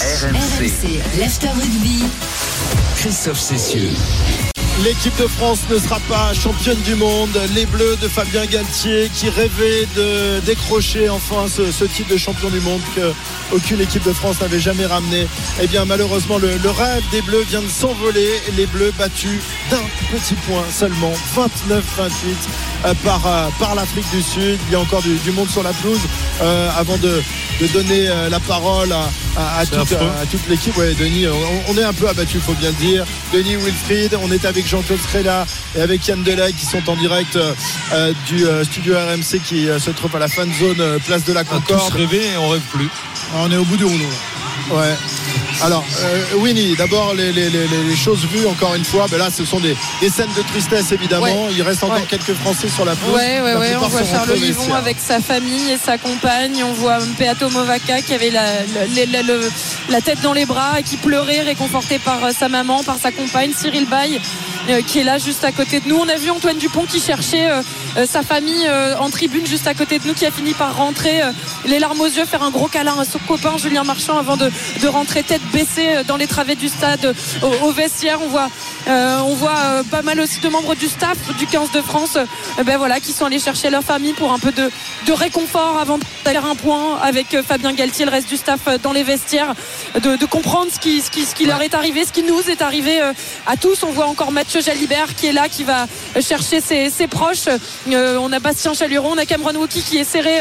[0.00, 2.04] RMC, l'After Rugby.
[2.94, 3.90] Christophe Cessieux.
[4.84, 7.36] L'équipe de France ne sera pas championne du monde.
[7.52, 12.60] Les Bleus de Fabien Galtier qui rêvait de décrocher enfin ce, titre de champion du
[12.60, 15.26] monde qu'aucune équipe de France n'avait jamais ramené.
[15.60, 18.40] Eh bien malheureusement le, rêve des Bleus vient de s'envoler.
[18.56, 21.72] Les Bleus battus d'un petit point seulement, 29-28
[22.84, 24.60] euh, par, euh, par l'Afrique du Sud.
[24.68, 25.98] Il y a encore du, monde sur la pelouse.
[26.40, 27.20] Euh, avant de,
[27.66, 28.92] donner la parole
[29.36, 30.76] à, toute, l'équipe.
[30.76, 31.26] Ouais, Denis,
[31.68, 33.04] on, est un peu abattu, il faut bien le dire.
[33.32, 35.46] Denis Wilfried, on est avec Jean-Claude Frela
[35.76, 37.36] et avec Yann Delay qui sont en direct
[37.92, 41.32] euh, du euh, studio RMC qui euh, se trouve à la fan zone place de
[41.32, 41.80] la Concorde.
[41.92, 42.88] On rêvé et on rêve plus.
[43.34, 44.10] Ah, on est au bout du rouleau.
[44.70, 44.94] Ouais.
[45.62, 47.32] Alors, euh, Winnie, d'abord les,
[47.96, 49.06] choses vues encore une fois.
[49.10, 49.76] Ben là, ce sont des,
[50.08, 51.48] scènes de tristesse évidemment.
[51.50, 53.14] Il reste encore quelques Français sur la pelouse.
[53.14, 53.76] Ouais, ouais, ouais.
[53.76, 56.62] On voit Charles Olivon avec sa famille et sa compagne.
[56.62, 58.44] On voit Peato Movaca qui avait la,
[59.90, 63.10] la, tête dans les bras et qui pleurait, réconforté par euh, sa maman, par sa
[63.10, 64.20] compagne, Cyril Bay,
[64.86, 65.96] qui est là juste à côté de nous.
[65.96, 67.48] On a vu Antoine Dupont qui cherchait
[68.06, 71.20] sa famille en tribune juste à côté de nous, qui a fini par rentrer
[71.66, 74.50] les larmes aux yeux, faire un gros câlin à son copain Julien Marchand avant de,
[74.82, 77.14] de rentrer tête baissé dans les travées du stade
[77.62, 78.18] au, vestiaire.
[78.22, 78.48] On voit,
[78.88, 82.16] euh, on voit euh, pas mal aussi de membres du staff du 15 de France
[82.16, 84.70] euh, ben voilà, qui sont allés chercher leur famille pour un peu de,
[85.06, 89.02] de réconfort avant d'aller un point avec Fabien Galtier, le reste du staff dans les
[89.02, 89.54] vestiaires,
[90.00, 92.62] de, comprendre ce qui, ce qui, ce qui leur est arrivé, ce qui nous est
[92.62, 93.00] arrivé
[93.46, 93.82] à tous.
[93.82, 95.86] On voit encore Mathieu Jalibert qui est là, qui va
[96.20, 97.48] chercher ses, proches.
[97.86, 100.40] on a Bastien Chaluron, on a Cameron Wookie qui est serré,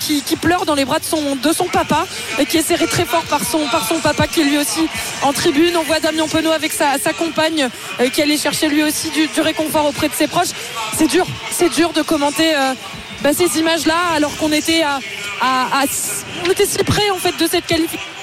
[0.00, 2.06] qui, qui, pleure dans les bras de son, de son papa,
[2.48, 3.66] qui est serré très fort par son,
[4.02, 4.88] papa qui lui aussi
[5.22, 5.76] en tribune.
[5.76, 7.68] On voit Damien Penaud avec sa, compagne
[8.00, 10.50] euh, qui allait chercher lui aussi du, réconfort auprès de ses proches.
[10.96, 12.54] C'est dur, c'est dur de commenter.
[12.54, 12.74] Euh,
[13.22, 14.82] bah, ces images-là, alors qu'on était
[16.64, 18.15] si près en fait de cette qualification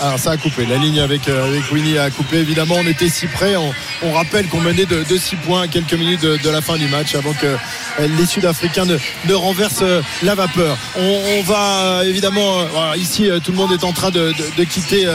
[0.00, 0.64] alors ça a coupé.
[0.66, 2.38] La ligne avec, euh, avec Winnie a coupé.
[2.38, 3.54] Évidemment, on était si près.
[3.56, 7.14] On, rappelle qu'on menait de, 6 points à quelques minutes de, la fin du match
[7.14, 7.56] avant que euh,
[8.18, 10.76] les Sud-Africains ne, renversent euh, la vapeur.
[10.96, 12.58] On, va évidemment,
[12.96, 14.32] ici, tout le monde est en train de,
[14.64, 15.06] quitter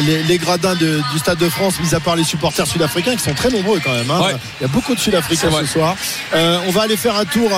[0.00, 3.50] les, gradins du Stade de France, mis à part les supporters sud-africains qui sont très
[3.50, 4.10] nombreux quand même.
[4.10, 4.38] Hein.
[4.60, 5.96] Il y a beaucoup de Sud-Africains ce soir.
[6.32, 7.50] on va aller faire un tour,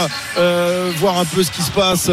[0.98, 2.10] voir un peu ce qui se passe.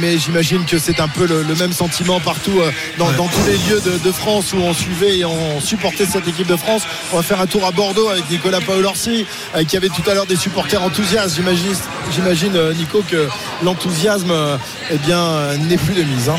[0.00, 2.60] mais j'imagine que c'est un peu le, même sentiment partout
[2.98, 6.46] dans, dans tous les lieux de, France où on suivait et on supportait cette équipe
[6.46, 6.82] de France.
[7.12, 10.14] On va faire un tour à Bordeaux avec Nicolas Paolorsi euh, qui avait tout à
[10.14, 11.36] l'heure des supporters enthousiastes.
[11.36, 13.28] J'imagine, euh, Nico que
[13.62, 14.56] l'enthousiasme euh,
[14.90, 16.28] eh n'est plus de mise.
[16.28, 16.36] Hein.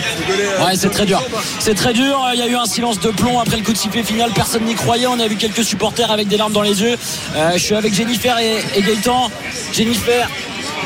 [0.66, 1.22] Ouais, c'est très dur.
[1.60, 2.20] C'est très dur.
[2.34, 4.32] Il y a eu un silence de plomb après le coup de sifflet final.
[4.34, 5.08] Personne n'y croyait.
[5.08, 6.98] On a vu quelques supporters avec des larmes dans les yeux.
[7.54, 9.32] je suis avec Jennifer et, et Gaëtan.
[9.74, 10.30] Jennifer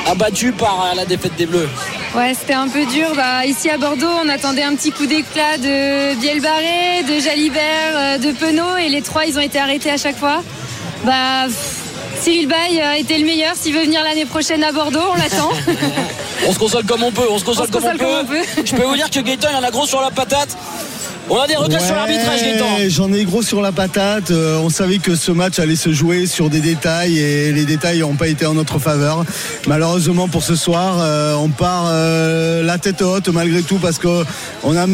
[0.08, 1.70] abattu par la défaite des Bleus.
[2.16, 3.14] Ouais, c'était un peu dur.
[3.14, 7.62] Bah, ici à Bordeaux, on attendait un petit coup d'éclat de Bielbarré, de Jalibert,
[7.94, 10.42] euh, de Penaud, et les trois, ils ont été arrêtés à chaque fois.
[11.04, 11.48] Bah,
[12.22, 13.54] Cyril Bay a été le meilleur.
[13.56, 15.52] S'il veut venir l'année prochaine à Bordeaux, on l'attend.
[16.48, 17.28] on se console comme on peut.
[17.30, 18.42] On se console, comme, on peut.
[18.64, 20.56] Je peux vous dire que Gaëtan, il en a gros sur la patate.
[21.30, 22.42] On a des regrets sur l'arbitrage
[22.90, 24.30] J'en ai gros sur la patate.
[24.30, 28.00] Euh, on savait que ce match allait se jouer sur des détails et les détails
[28.00, 29.26] n'ont pas été en notre faveur.
[29.68, 34.78] Malheureusement pour ce soir, euh, on part euh, la tête haute malgré tout parce qu'on
[34.78, 34.86] a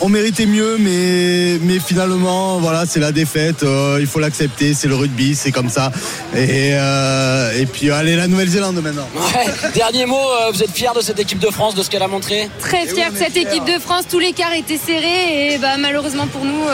[0.00, 3.62] on, méritait mieux, mais, mais finalement, voilà, c'est la défaite.
[3.62, 4.74] Euh, il faut l'accepter.
[4.74, 5.90] C'est le rugby, c'est comme ça.
[6.34, 9.08] Et, euh, et puis, allez, la Nouvelle-Zélande maintenant.
[9.74, 12.08] Dernier mot, euh, vous êtes fiers de cette équipe de France, de ce qu'elle a
[12.08, 14.04] montré Très fiers de cette équipe de France.
[14.10, 16.64] Tous les quarts étaient serrés et bah, malheureusement pour nous,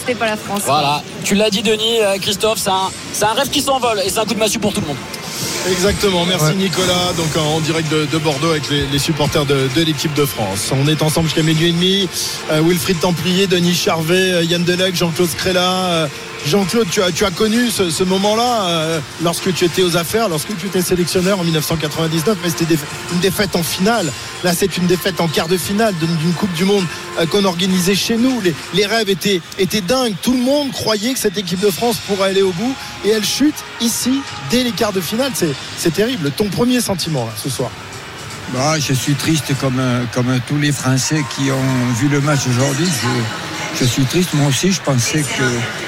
[0.00, 0.62] c'était pas la France.
[0.64, 4.24] Voilà, tu l'as dit, Denis, Christophe, c'est un, un rêve qui s'envole et c'est un
[4.24, 4.96] coup de massue pour tout le monde.
[5.70, 7.12] Exactement, merci Nicolas.
[7.16, 10.70] Donc en direct de, Bordeaux avec les, supporters de, l'équipe de France.
[10.72, 12.08] On est ensemble jusqu'à midi et demi.
[12.50, 16.08] Euh, Wilfried Templier, Denis Charvet, euh, Yann Delec, Jean-Claude Scrella.
[16.46, 20.82] Euh, Jean-Claude, tu as, connu ce, moment-là lorsque tu étais aux affaires, lorsque tu étais
[20.82, 22.76] sélectionneur en 1999, mais c'était
[23.12, 24.10] une défaite en finale.
[24.44, 26.84] Là, c'est une défaite en quart de finale d'une Coupe du Monde
[27.30, 28.40] qu'on organisait chez nous.
[28.74, 29.40] Les, rêves étaient,
[29.80, 30.14] dingues.
[30.22, 32.74] Tout le monde croyait que cette équipe de France pourrait aller au bout
[33.04, 34.20] et elle chute ici
[34.50, 35.32] dès les quarts de finale.
[35.76, 36.30] C'est terrible.
[36.30, 37.70] Ton premier sentiment ce soir?
[38.52, 39.80] Bah, Je suis triste comme,
[40.12, 42.88] comme tous les Français qui ont vu le match aujourd'hui.
[43.84, 44.34] Suis triste.
[44.34, 45.44] Moi aussi, je pensais que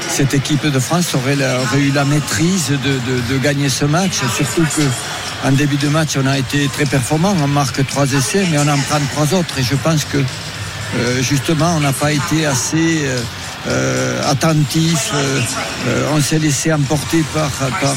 [0.09, 1.37] cette équipe de France aurait,
[1.79, 4.21] eu la maîtrise de, gagner ce match.
[4.37, 7.35] Surtout qu'en début de match, on a été très performant.
[7.43, 9.59] On marque trois essais, mais on en prend trois autres.
[9.59, 13.07] Et je pense que euh, justement, on n'a pas été assez.
[13.07, 13.19] Euh,
[13.69, 15.13] euh, attentif.
[16.15, 17.95] on s'est laissé emporter par, par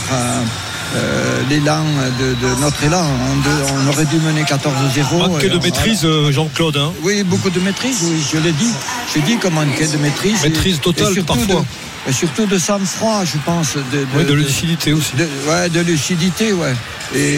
[0.95, 1.83] euh, l'élan
[2.19, 3.03] de, de notre élan.
[3.03, 5.17] On, de- on aurait dû mener 14-0.
[5.29, 6.77] Manquer et de maîtrise, euh, Jean-Claude.
[6.77, 6.91] hein.
[7.03, 8.71] Oui, beaucoup de maîtrise, oui, je l'ai dit.
[9.13, 10.41] J'ai dit qu'on manquait de maîtrise.
[10.43, 11.61] Maîtrise totale, et surtout parfois.
[11.61, 13.75] de- et surtout de sang-froid, je pense.
[13.75, 15.13] De, de- Oui, de lucidité aussi.
[15.15, 16.73] de, ouais, de lucidité, ouais.
[17.15, 17.35] Et,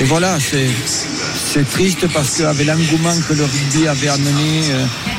[0.00, 4.62] et voilà, c'est, triste parce qu'avec l'engouement que le rugby avait amené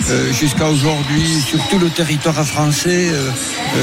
[0.09, 3.29] euh, jusqu'à aujourd'hui sur tout le territoire français, euh,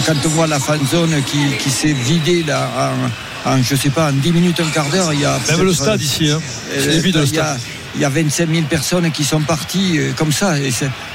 [0.07, 3.11] quand on voit la fan zone qui, qui s'est vidée là, en,
[3.47, 5.39] en, je sais pas, en 10 minutes, un quart d'heure, il y a.
[5.49, 6.31] Même le stade ici.
[6.31, 6.41] Hein.
[6.73, 7.61] euh, C'est vide le il y a- stade.
[7.95, 10.59] il y a 25 000 personnes qui sont parties euh, comme ça.
[10.59, 10.71] Et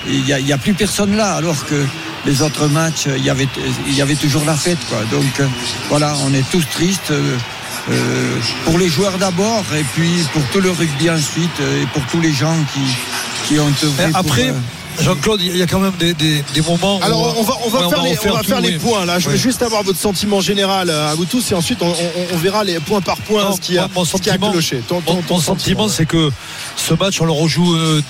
[0.07, 1.85] il n'y a, plus personne là, alors que
[2.25, 3.47] les autres matchs, il y avait,
[3.87, 4.79] il y avait toujours la fête.
[4.89, 4.99] Quoi.
[5.11, 5.47] Donc euh,
[5.89, 7.11] voilà, on est tous tristes.
[7.11, 7.37] euh,
[7.89, 8.35] euh,
[8.65, 12.21] pour les joueurs d'abord, et puis pour tout le rugby ensuite, euh, et pour tous
[12.21, 12.79] les gens qui,
[13.47, 14.53] qui ont œuvré Mais pour, après, euh,
[14.99, 16.99] Jean-Claude, il y a quand même des, des- des moments.
[16.99, 18.77] où Alors on va, on va faire, les, on va tout, faire les oui.
[18.77, 19.17] points là.
[19.19, 22.63] Je veux juste avoir votre sentiment général euh, à vous tous et ensuite on, verra
[22.63, 24.17] les points par point Non, ce qui a, mon ce
[24.51, 24.81] cloché.
[24.87, 26.29] Ton, ton- Mon, ton mon sentiment, c'est que
[26.75, 28.01] ce match, on le rejoue euh,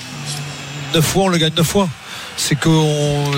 [0.94, 1.88] neuf fois, on le gagne neuf fois.
[2.36, 3.30] C'est que on-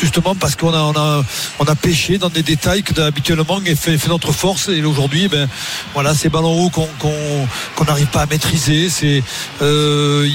[0.00, 1.22] justement parce qu'on a, on a,
[1.58, 5.48] on a pêché dans des détails que habituellement fait, fait notre force et aujourd'hui, ben
[5.94, 9.22] voilà, ces ballons hauts qu'on n'arrive pas à maîtriser, c'est
[9.62, 10.26] euh,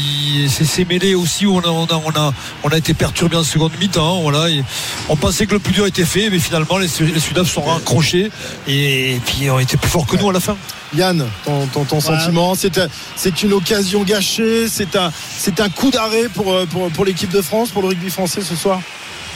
[0.88, 2.34] mêlées aussi où on a, on a, on a,
[2.64, 4.22] on a été perturbé en seconde mi-temps.
[4.22, 4.64] Voilà, et
[5.10, 8.32] on pensait que le plus dur était fait, mais finalement les, les Sudaf sont raccrochés
[8.68, 10.56] et, puis ont été plus forts que nous à la fin.
[10.96, 15.70] Yann, ton, ton, ton sentiment, c'est un- c'est une occasion gâchée, c'est un, c'est un
[15.70, 18.80] coup d'arrêt pour, euh, pour, pour l'équipe de France, pour le rugby français ce soir?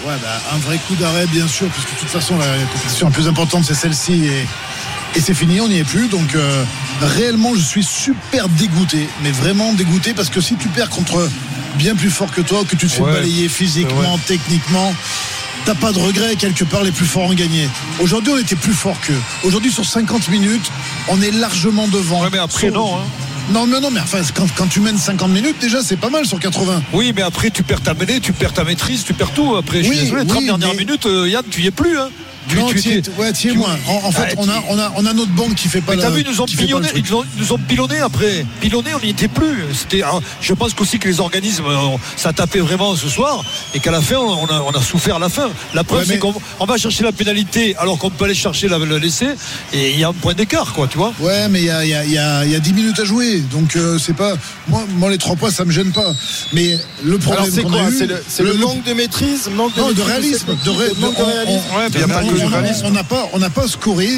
[0.05, 3.13] Ouais, bah, un vrai coup d'arrêt, bien sûr, puisque de toute façon, la, compétition la
[3.13, 4.25] plus importante, c'est celle-ci.
[4.25, 4.47] Et,
[5.17, 6.07] et c'est fini, on n'y est plus.
[6.07, 6.63] Donc, euh,
[7.01, 9.09] réellement, je suis super dégoûté.
[9.23, 11.29] Mais vraiment dégoûté, parce que si tu perds contre
[11.75, 13.11] bien plus fort que toi, que tu te fais Ouais.
[13.13, 14.93] balayer physiquement, techniquement,
[15.65, 16.35] t'as pas de regret.
[16.37, 17.67] Quelque part, les plus forts ont gagné.
[17.99, 19.19] Aujourd'hui, on était plus fort qu'eux.
[19.43, 20.71] Aujourd'hui, sur 50 minutes,
[21.09, 22.21] on est largement devant.
[22.21, 22.95] Ouais, mais après, non.
[22.99, 23.03] hein.
[23.51, 26.25] Non, mais non, mais enfin, quand, quand tu mènes 50 minutes, déjà, c'est pas mal
[26.25, 26.83] sur 80.
[26.93, 29.55] Oui, mais après, tu perds ta mêlée, tu perds ta maîtrise, tu perds tout.
[29.55, 31.71] Après, je Oui, suis désolé, 30 oui, dernières mais- minutes, euh, Yann, tu y es
[31.71, 31.97] plus.
[31.97, 32.09] Hein.
[32.49, 33.77] Tu, non, tu étais- ouais, t'y es tu- moins.
[33.87, 35.81] En, en fait, Ah, on a, tu- on, a, on a notre banque qui fait
[35.81, 37.05] pas Mais t'as vu, ils nous ont pilonné, truc.
[37.07, 38.45] ils, ont- ils nous ont pilonné après.
[38.59, 39.63] Pilonné, on n'y était plus.
[39.73, 43.43] C'était, ah, je pense qu'aussi que les organismes, euh, ça tapait vraiment ce soir
[43.73, 45.49] et qu'à la fin, on a, on a souffert à la fin.
[45.73, 48.33] La preuve, Ouais, c'est mais- qu'on on va chercher la pénalité alors qu'on peut aller
[48.33, 49.27] chercher la, le laisser
[49.73, 51.13] et il y a un point d'écart, quoi, tu vois.
[51.19, 52.73] Ouais, mais il y a, il y, a, il y, a, il y a 10
[52.73, 53.39] minutes à jouer.
[53.51, 54.33] Donc, euh, c'est pas.
[54.67, 56.13] Moi, moi, les trois points, ça me gêne pas.
[56.53, 57.45] Mais le problème.
[57.53, 57.79] C'est quoi
[58.27, 60.57] C'est le, manque de maîtrise, manque de, Non, de maîtrise réalisme.
[60.65, 61.61] De, manque de réalisme.
[61.73, 62.38] on- on-
[62.85, 64.09] on- n'a pas, on n'a pas scoré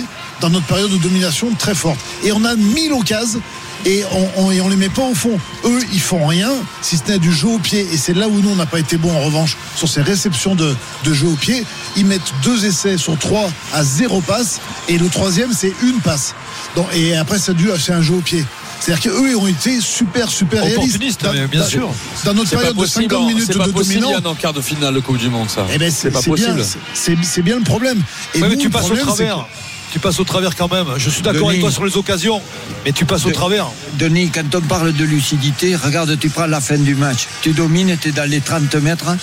[0.42, 2.00] dans notre période de domination très forte.
[2.24, 3.42] Et on a mis l'occasion.
[3.84, 5.40] Et on, on, et on les met pas au fond.
[5.66, 6.52] Eux, ils font rien,
[6.84, 7.88] si ce n'est du jeu au pied.
[7.92, 10.54] Et c'est là où nous, on n'a pas été bon en revanche sur ces réceptions
[10.54, 11.66] de, de jeu au pied.
[11.98, 14.60] Ils mettent deux essais sur trois à zéro passe.
[14.88, 16.36] Et le troisième, c'est une passe.
[16.76, 18.46] Donc, et après, c'est dû c'est un jeu au pied.
[18.82, 21.24] C'est-à-dire qu'eux ont été super, super réalistes.
[21.32, 21.90] Mais bien dans, sûr.
[22.26, 24.12] Dans notre C'est pas période de possible, 50 en- minutes c'est pas de possible dominant.
[24.18, 25.66] Yann, en quart de finale de Coupe du Monde ça.
[25.72, 26.64] Eh ben, c'est pas possible.
[26.94, 28.02] c'est- C'est bien le problème.
[28.34, 29.46] Et Ouais, mais tu passes au problème, c'est travers.
[29.94, 30.88] Tu passes au travers quand même.
[30.98, 32.42] Je suis d'accord avec toi sur les occasions,
[32.84, 33.68] mais tu passes au De- travers.
[34.00, 37.28] Denis, quand on parle de lucidité, regarde, tu prends la fin du match.
[37.44, 39.16] Tu domines, tu es dans les 30 mètres.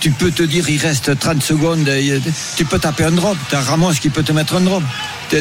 [0.00, 1.88] Tu peux te dire, il reste 30 secondes.
[1.88, 2.20] et
[2.56, 3.36] Tu peux taper un drop.
[3.48, 4.82] Tu as Ramos qui peut te mettre un drop.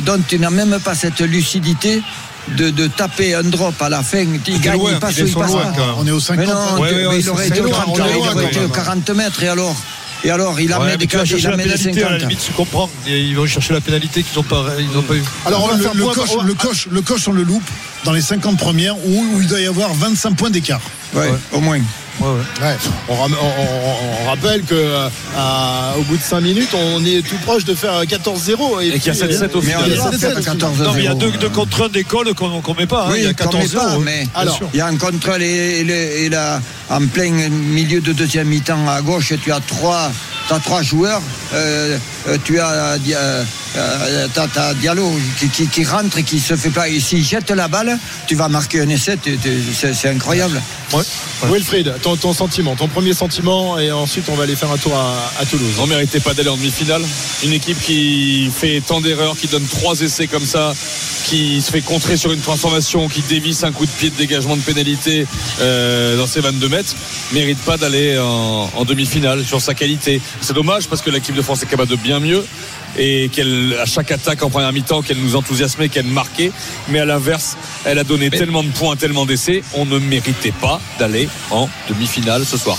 [0.03, 2.01] Donc, tu n'as même pas cette lucidité
[2.55, 4.25] de, de taper un drop à la fin.
[4.47, 5.95] Il gagne, loin, il passe il sont passe loin, pas.
[5.97, 6.45] On est au 50.
[6.45, 6.81] Mais non.
[6.81, 8.17] Ouais, tu- ouais, mais ouais, il aurait été au loin, 30 on est loin, il
[8.17, 8.71] aurait quand été au même.
[8.71, 9.75] 40 mètres et alors?
[10.23, 11.99] Et alors, il a Ouais, des tu vas il chercher a la mis des pénalité,
[12.03, 12.21] à la 50.
[12.21, 12.89] limite, tu comprends.
[13.07, 15.23] Et ils vont chercher la pénalité qu'ils n'ont pas, ils pas eu.
[15.45, 17.31] Alors on va le, faire le point- coche, on va- le, coche, le coche, on
[17.33, 17.69] le loupe
[18.03, 20.81] dans les 50 premières où, où il doit y avoir 25 points d'écart.
[21.13, 21.79] Ouais, au moins.
[22.19, 22.75] Ouais.
[23.09, 25.07] On, ram- on- on- on rappelle que euh,
[25.37, 29.07] à- au bout de 5 minutes, on est tout proche de faire 14-0 Et qu'il
[29.07, 29.83] y a 7-7 au Mais on final.
[29.83, 31.31] est il y a pas fait 7-7 à 14 Non, mais il y a deux,
[31.31, 33.07] deux contre un d'école qu'on qu'on met pas.
[33.07, 33.13] hein.
[33.15, 33.99] Il y a qu'on met 14 pas, euros.
[34.01, 34.69] mais Bien Alors, sûr.
[34.73, 36.59] Il y a un contrôle et, et le- et là,
[36.89, 40.11] en plein milieu de deuxième mi-temps à gauche, tu as trois,
[40.49, 41.21] t'as trois joueurs.
[41.53, 41.97] euh,
[42.27, 42.97] euh, tu as,
[43.77, 46.89] euh, t'as- t'as Diallo qui, qui- qui rentre et qui se fait pas.
[46.89, 49.17] Et s'il jette la balle, tu vas marquer un essai.
[49.73, 50.61] c'est, c'est incroyable.
[50.93, 51.03] Ouais.
[51.51, 54.95] Wilfried, ton, ton sentiment, ton premier sentiment, et ensuite on va aller faire un tour
[54.95, 55.75] à, à Toulouse.
[55.79, 57.03] On méritait pas d'aller en demi-finale.
[57.43, 60.73] Une équipe qui fait tant d'erreurs, qui donne trois essais comme ça,
[61.27, 64.55] qui se fait contrer sur une transformation, qui dévisse un coup de pied de dégagement
[64.55, 65.27] de pénalité
[65.59, 66.95] euh, dans ses 22 mètres,
[67.33, 70.21] mérite pas d'aller en, en demi-finale sur sa qualité.
[70.39, 72.45] C'est dommage parce que l'équipe de France est capable de bien mieux
[72.97, 76.51] et qu'elle à chaque attaque en première mi-temps qu'elle nous enthousiasmait, qu'elle marquait,
[76.87, 80.79] mais à l'inverse, elle a donné tellement de points, tellement d'essais, on ne méritait pas
[80.97, 82.77] d'aller en demi-finale ce soir.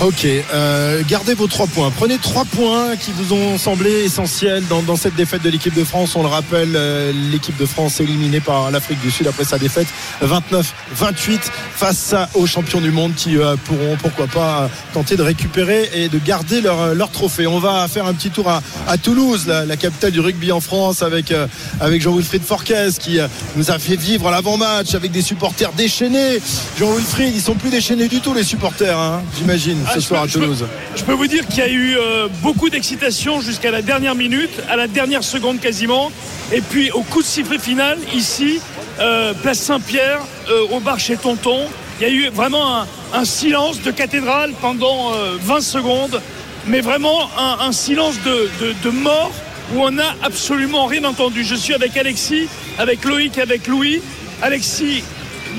[0.00, 1.90] Ok, euh, gardez vos trois points.
[1.90, 5.82] Prenez trois points qui vous ont semblé essentiels dans, dans cette défaite de l'équipe de
[5.82, 6.14] France.
[6.14, 9.88] On le rappelle, euh, l'équipe de France éliminée par l'Afrique du Sud après sa défaite
[10.22, 11.40] 29-28
[11.74, 16.08] face aux champions du monde qui euh, pourront, pourquoi pas, euh, tenter de récupérer et
[16.08, 17.48] de garder leur, leur trophée.
[17.48, 20.60] On va faire un petit tour à, à Toulouse, la, la capitale du rugby en
[20.60, 21.46] France, avec, euh,
[21.80, 23.26] avec Jean-Wilfried Forquez qui euh,
[23.56, 26.40] nous a fait vivre l'avant-match avec des supporters déchaînés.
[26.78, 30.20] Jean-Wilfried, ils sont plus déchaînés du tout les supporters, hein, j'imagine, Ah, ce je soir
[30.22, 30.66] peux- à je peux- Toulouse.
[30.96, 34.50] Je peux vous dire qu'il y a eu euh, beaucoup d'excitation jusqu'à la dernière minute,
[34.68, 36.10] à la dernière seconde quasiment.
[36.52, 38.60] Et puis au coup de sifflet final, ici,
[39.00, 41.60] euh, place Saint-Pierre, euh, au bar chez Tonton,
[42.00, 46.20] il y a eu vraiment un, un silence de cathédrale pendant euh, 20 secondes,
[46.66, 49.32] mais vraiment un, un silence de, de- de mort
[49.74, 51.44] où on n'a absolument rien entendu.
[51.44, 54.00] Je suis avec Alexis, avec Loïc, avec Louis.
[54.42, 55.02] Alexis,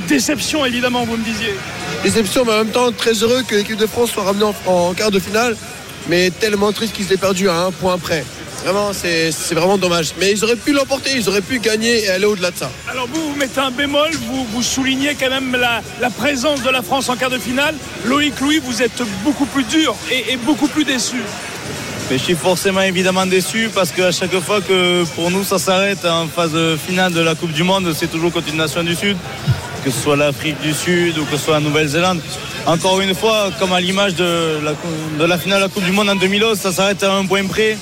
[0.08, 1.54] déception évidemment, vous me disiez.
[2.04, 4.94] Déception, mais en même temps très heureux que l'équipe de France soit ramenée en, en
[4.94, 5.58] quart de finale,
[6.08, 8.24] mais tellement triste qu'ils aient perdu à un point près.
[8.64, 10.14] Vraiment, c'est c'est vraiment dommage.
[10.20, 12.72] Mais ils auraient pu l'emporter, ils auraient pu gagner et aller au-delà de ça.
[12.90, 16.70] Alors vous, vous mettez un bémol, vous, vous soulignez quand même la, la présence de
[16.70, 17.76] la France en quart de finale.
[18.06, 21.22] Loïc Louis, vous êtes beaucoup plus dur et, et beaucoup plus déçu.
[22.10, 26.04] Mais je suis forcément évidemment déçu parce qu'à chaque fois que pour nous ça s'arrête
[26.06, 29.16] en phase finale de la Coupe du Monde, c'est toujours contre une nation du Sud,
[29.84, 32.22] que ce soit l'Afrique du Sud ou que ce soit la Nouvelle-Zélande.
[32.66, 34.72] Encore une fois, comme à l'image de la,
[35.20, 37.46] de la finale de la Coupe du Monde en 2011, ça s'arrête à un point
[37.48, 37.78] près.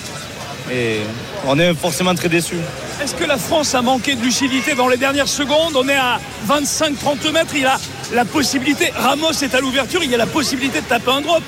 [0.71, 0.99] Et
[1.47, 2.57] on est forcément très déçus.
[3.01, 5.75] Est-ce que la France a manqué de lucidité dans les dernières secondes?
[5.75, 7.77] On est à 25-30 mètres, il a
[8.13, 11.43] la possibilité, Ramos est à l'ouverture, il y a la possibilité de taper un drop.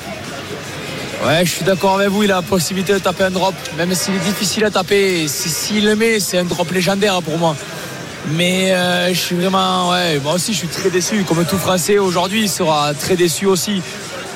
[1.25, 3.93] Ouais, je suis d'accord avec vous, il a la possibilité de taper un drop, même
[3.93, 5.27] s'il est difficile à taper.
[5.27, 7.55] si- S'il le met, c'est un drop légendaire pour moi.
[8.27, 11.23] Mais euh, je suis vraiment, ouais, moi aussi je suis très déçu.
[11.23, 13.81] Comme tout Français aujourd'hui, sera très déçu aussi.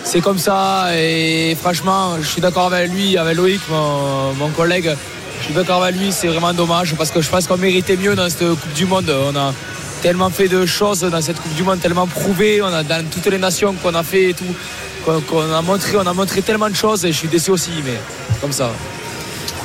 [0.03, 4.95] C'est comme ça et franchement, je suis d'accord avec lui, avec Loïc, mon, mon collègue.
[5.39, 8.15] Je suis d'accord avec lui, c'est vraiment dommage parce que je pense qu'on méritait mieux
[8.15, 9.09] dans cette Coupe du Monde.
[9.09, 9.53] On a
[10.01, 12.61] tellement fait de choses dans cette Coupe du Monde, tellement prouvé.
[12.61, 14.55] On a dans toutes les nations qu'on a fait et tout,
[15.05, 17.99] qu'on a montré, on a montré tellement de choses et je suis déçu aussi, mais
[18.41, 18.71] comme ça.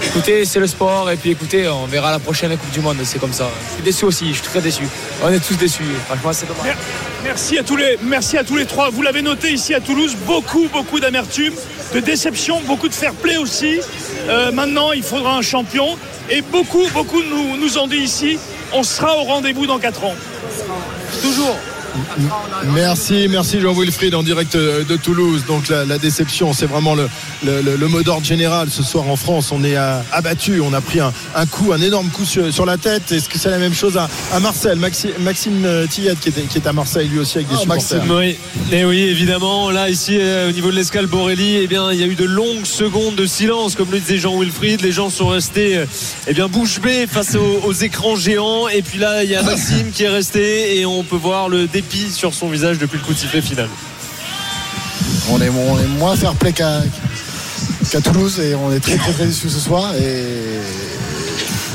[0.02, 3.18] Écoutez, c'est le sport et puis écoutez, on verra la prochaine Coupe du Monde, c'est
[3.18, 3.48] comme ça.
[3.68, 4.84] Je suis déçu aussi, je suis très déçu.
[5.22, 6.76] On est tous déçus, franchement c'est dommage.
[7.24, 8.90] Merci à tous les, merci à tous les trois.
[8.90, 11.52] Vous l'avez noté ici à Toulouse, beaucoup, beaucoup d'amertume,
[11.94, 13.80] de déception, beaucoup de fair play aussi.
[14.28, 15.96] Euh, maintenant, il faudra un champion.
[16.30, 18.38] Et beaucoup, beaucoup nous, nous ont dit ici,
[18.72, 20.14] on sera au rendez-vous dans 4 ans.
[21.22, 21.56] Toujours.
[22.74, 25.44] Merci, merci Jean-Wilfried en direct euh, de Toulouse.
[25.46, 27.08] Donc la, la déception, c'est vraiment le,
[27.44, 28.68] le, le- le mot d'ordre général.
[28.70, 31.80] Ce soir en France, on est euh, abattu, on a pris un, un coup, un
[31.80, 33.10] énorme coup sur, sur la tête.
[33.12, 34.76] Est-ce que c'est la même chose à, à Marseille?
[34.78, 37.60] Maxi- Maxime euh, Tillet qui est, qui est à Marseille lui aussi avec des Ah,
[37.60, 37.98] supporters.
[37.98, 38.36] Maxime, oui.
[38.72, 42.02] Et oui, évidemment, là, ici, euh, au niveau de l'escale Borelli, eh bien, il y
[42.02, 44.80] a eu de longues secondes de silence, comme le disait Jean-Wilfried.
[44.82, 45.84] Les gens sont restés,
[46.26, 48.68] eh bien, bouche bée face aux, aux écrans géants.
[48.68, 51.66] Et puis là, il y a Maxime qui est resté et on peut voir le
[51.96, 53.68] sur son visage depuis le coup de sifflet final.
[55.30, 56.80] On est, on est moins fair play qu'à
[58.02, 60.32] Toulouse et on est très très très déçus ce soir et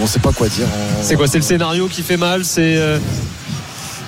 [0.02, 0.66] on sait pas quoi dire.
[1.00, 3.00] On- C'est quoi C'est le scénario qui fait mal C'est euh,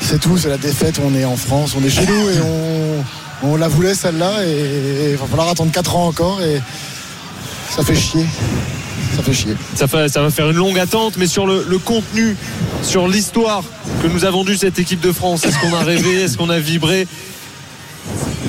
[0.01, 2.39] C'est tout, c'est la défaite, on est en France, on est chez nous et
[3.43, 6.62] on, on la voulait celle-là et il va falloir attendre 4 ans encore et
[7.75, 8.25] ça fait chier.
[9.15, 9.55] Ça fait chier.
[9.75, 12.35] ça, fait- ça va faire une longue attente, mais sur le, le contenu,
[12.81, 13.63] sur l'histoire
[14.01, 16.59] que nous a vendue cette équipe de France, est-ce qu'on a rêvé Est-ce qu'on a
[16.59, 17.07] vibré?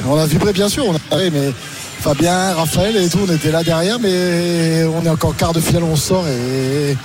[0.08, 1.52] On a vibré bien sûr, on a ouais, mais
[2.00, 5.82] Fabien, Raphaël et tout, on était là derrière, mais on est encore quart de finale,
[5.84, 6.96] on sort et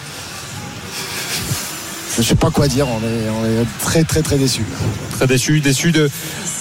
[2.17, 4.65] je sais pas quoi dire, on est, on est très très très déçus.
[5.17, 6.09] Très déçu, déçu de,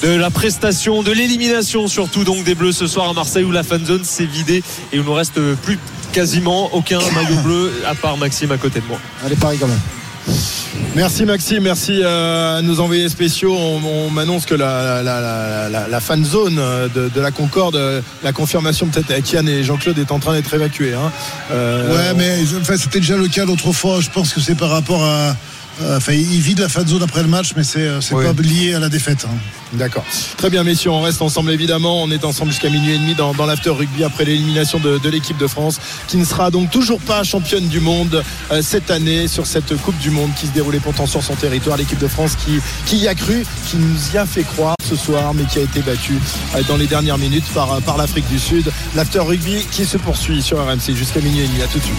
[0.03, 3.65] de la prestation, de l'élimination surtout donc des Bleus ce soir à Marseille où la
[3.65, 5.79] fan zone s'est vidée et où il nous reste plus
[6.13, 8.99] quasiment aucun maillot bleu à part Maxime à côté de moi.
[9.25, 9.81] Allez Paris quand même.
[10.95, 13.55] Merci Maxime, merci euh, à nos envoyés spéciaux.
[13.57, 17.31] On, on m'annonce que la, la, la, la- la fan zone euh, de, de la
[17.31, 20.95] Concorde, euh, la confirmation peut-être avec Yann et Jean-Claude est en train d'être évacuée.
[20.95, 21.11] hein.
[21.53, 24.01] Euh, Ouais, mais enfin, c'était déjà le cas l'autre fois.
[24.01, 25.37] Je pense que c'est par rapport à.
[25.83, 28.25] Euh, Enfin, il vide la fan zone après le match, mais c'est c'est Oui.
[28.25, 29.27] pas lié à la défaite.
[29.29, 29.35] hein.
[29.73, 30.05] D'accord.
[30.37, 32.03] Très bien, messieurs, on reste ensemble évidemment.
[32.03, 35.09] On est ensemble jusqu'à minuit et demi dans, dans l'after rugby après l'élimination de, de
[35.09, 39.29] l'équipe de France, qui ne sera donc toujours pas championne du monde euh, cette année
[39.29, 41.77] sur cette Coupe du Monde qui se déroulait pourtant sur son territoire.
[41.77, 44.97] L'équipe de France qui, qui y a cru, qui nous y a fait croire ce
[44.97, 46.19] soir, mais qui a été battue
[46.57, 48.71] euh, dans les dernières minutes par, par l'Afrique du Sud.
[48.97, 51.63] L'after rugby qui se poursuit sur RMC jusqu'à minuit et demi.
[51.63, 51.95] À tout de suite.